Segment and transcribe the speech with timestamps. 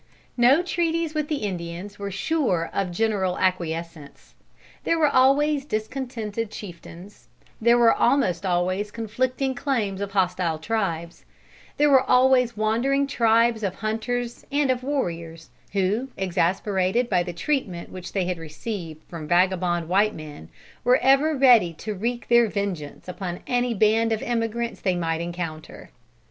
[0.35, 4.33] No treaties with the Indians were sure of general acquiescence.
[4.83, 7.27] There were always discontented chieftains;
[7.61, 11.23] there were almost always conflicting claims of hostile tribes;
[11.77, 17.91] there were always wandering tribes of hunters and of warriors, who, exasperated by the treatment
[17.91, 20.49] which they had received from vagabond white men,
[20.83, 25.91] were ever ready to wreak their vengeance upon any band of emigrants they might encounter.